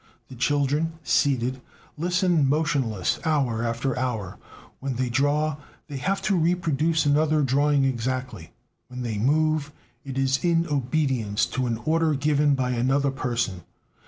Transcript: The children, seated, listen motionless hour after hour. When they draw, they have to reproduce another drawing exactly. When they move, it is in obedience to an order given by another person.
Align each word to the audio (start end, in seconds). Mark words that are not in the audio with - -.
The 0.29 0.35
children, 0.35 0.93
seated, 1.03 1.61
listen 1.95 2.49
motionless 2.49 3.19
hour 3.23 3.63
after 3.63 3.95
hour. 3.99 4.39
When 4.79 4.95
they 4.95 5.09
draw, 5.09 5.57
they 5.89 5.97
have 5.97 6.23
to 6.23 6.35
reproduce 6.35 7.05
another 7.05 7.43
drawing 7.43 7.85
exactly. 7.85 8.51
When 8.87 9.03
they 9.03 9.19
move, 9.19 9.71
it 10.03 10.17
is 10.17 10.43
in 10.43 10.67
obedience 10.67 11.45
to 11.53 11.67
an 11.67 11.77
order 11.85 12.15
given 12.15 12.55
by 12.55 12.71
another 12.71 13.11
person. 13.11 13.61